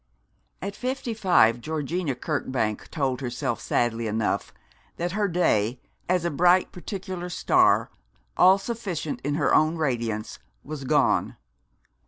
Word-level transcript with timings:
At 0.63 0.75
fifty 0.75 1.13
five, 1.13 1.61
Georgina 1.61 2.15
Kirkbank 2.15 2.89
told 2.89 3.21
herself 3.21 3.61
sadly 3.61 4.07
enough 4.07 4.51
that 4.97 5.11
her 5.11 5.27
day, 5.27 5.79
as 6.09 6.25
a 6.25 6.31
bright 6.31 6.71
particular 6.71 7.29
star, 7.29 7.91
all 8.35 8.57
sufficient 8.57 9.21
in 9.23 9.35
her 9.35 9.53
own 9.53 9.75
radiance, 9.75 10.39
was 10.63 10.85
gone. 10.85 11.37